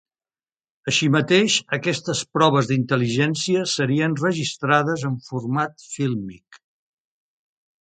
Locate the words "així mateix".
0.91-1.57